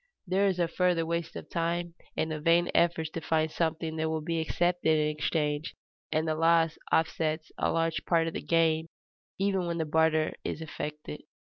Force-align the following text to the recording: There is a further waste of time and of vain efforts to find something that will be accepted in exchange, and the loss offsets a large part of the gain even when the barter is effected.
There 0.25 0.47
is 0.47 0.57
a 0.57 0.67
further 0.67 1.05
waste 1.05 1.35
of 1.35 1.47
time 1.51 1.93
and 2.17 2.33
of 2.33 2.43
vain 2.43 2.71
efforts 2.73 3.11
to 3.11 3.21
find 3.21 3.51
something 3.51 3.97
that 3.97 4.09
will 4.09 4.23
be 4.23 4.39
accepted 4.39 4.97
in 4.97 5.09
exchange, 5.09 5.75
and 6.11 6.27
the 6.27 6.33
loss 6.33 6.75
offsets 6.91 7.51
a 7.59 7.71
large 7.71 8.03
part 8.03 8.25
of 8.25 8.33
the 8.33 8.41
gain 8.41 8.87
even 9.37 9.67
when 9.67 9.77
the 9.77 9.85
barter 9.85 10.33
is 10.43 10.59
effected. 10.59 11.21